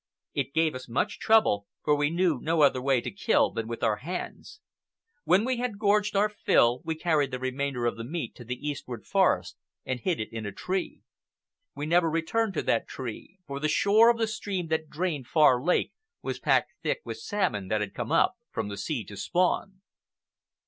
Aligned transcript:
It 0.33 0.55
gave 0.55 0.73
us 0.73 0.89
much 0.89 1.19
trouble, 1.19 1.67
for 1.83 1.93
we 1.95 2.09
knew 2.09 2.39
no 2.41 2.63
other 2.63 2.81
way 2.81 3.01
to 3.01 3.11
kill 3.11 3.51
than 3.51 3.67
with 3.67 3.83
our 3.83 3.97
hands. 3.97 4.59
When 5.25 5.45
we 5.45 5.57
had 5.57 5.77
gorged 5.77 6.15
our 6.15 6.27
fill, 6.27 6.81
we 6.83 6.95
carried 6.95 7.29
the 7.29 7.37
remainder 7.37 7.85
of 7.85 7.97
the 7.97 8.03
meat 8.03 8.33
to 8.37 8.43
the 8.43 8.67
eastward 8.67 9.05
forest 9.05 9.57
and 9.85 9.99
hid 9.99 10.19
it 10.19 10.33
in 10.33 10.43
a 10.47 10.51
tree. 10.51 11.03
We 11.75 11.85
never 11.85 12.09
returned 12.09 12.55
to 12.55 12.63
that 12.63 12.87
tree, 12.87 13.37
for 13.45 13.59
the 13.59 13.69
shore 13.69 14.09
of 14.09 14.17
the 14.17 14.25
stream 14.25 14.69
that 14.69 14.89
drained 14.89 15.27
Far 15.27 15.63
Lake 15.63 15.91
was 16.23 16.39
packed 16.39 16.71
thick 16.81 17.01
with 17.05 17.19
salmon 17.19 17.67
that 17.67 17.81
had 17.81 17.93
come 17.93 18.11
up 18.11 18.33
from 18.49 18.69
the 18.69 18.77
sea 18.77 19.03
to 19.03 19.15
spawn. 19.15 19.81